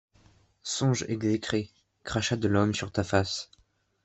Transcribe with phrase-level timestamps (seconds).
[0.63, 1.69] Songe exécré!
[2.03, 3.51] crachat de l’homme sur ta face